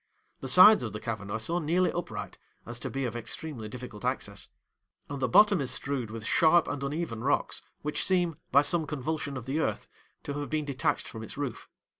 [0.39, 4.03] The sides of the cavern are so nearly upright, as to be of extremely difficult
[4.03, 4.47] access;
[5.09, 9.37] and the bottom is strewed with sharp and uneven rocks, which seem, by some convulsion
[9.37, 9.87] of the earth,
[10.23, 11.69] to have been detached from its roof.